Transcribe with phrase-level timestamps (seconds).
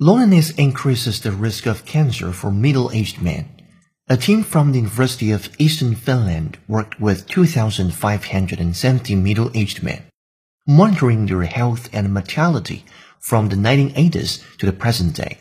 [0.00, 3.50] Loneliness increases the risk of cancer for middle-aged men.
[4.08, 10.04] A team from the University of Eastern Finland worked with 2,570 middle-aged men,
[10.66, 12.86] monitoring their health and mortality
[13.20, 15.36] from the 1980s to the present day.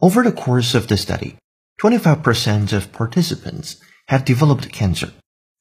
[0.00, 1.36] Over the course of the study,
[1.82, 3.76] 25% of participants
[4.08, 5.12] had developed cancer,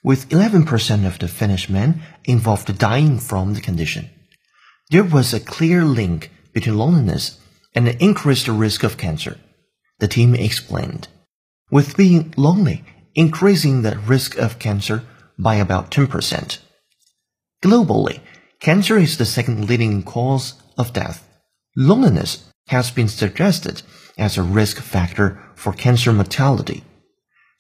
[0.06, 4.10] with 11% of the Finnish men involved dying from the condition.
[4.90, 7.40] There was a clear link between loneliness
[7.76, 9.38] and the increased risk of cancer,
[10.00, 11.08] the team explained,
[11.70, 12.84] with being lonely
[13.16, 15.04] increasing the risk of cancer
[15.38, 16.60] by about 10%.
[17.62, 18.20] Globally,
[18.60, 21.28] cancer is the second leading cause of death.
[21.76, 23.82] Loneliness has been suggested
[24.18, 26.84] as a risk factor for cancer mortality.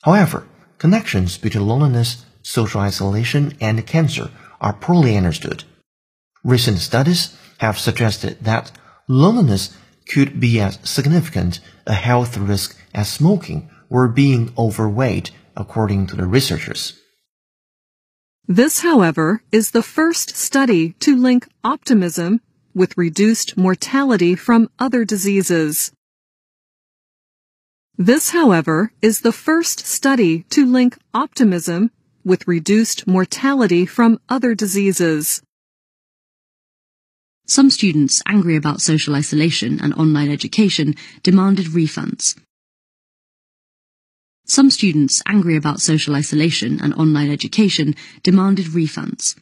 [0.03, 5.63] However, connections between loneliness, social isolation, and cancer are poorly understood.
[6.43, 8.71] Recent studies have suggested that
[9.07, 9.75] loneliness
[10.07, 16.25] could be as significant a health risk as smoking or being overweight, according to the
[16.25, 17.00] researchers.
[18.47, 22.41] This, however, is the first study to link optimism
[22.73, 25.91] with reduced mortality from other diseases.
[27.97, 31.91] This, however, is the first study to link optimism
[32.23, 35.41] with reduced mortality from other diseases.
[37.50, 42.38] Some students angry about social isolation and online education demanded refunds.
[44.45, 49.36] Some students angry about social isolation and online education demanded refunds.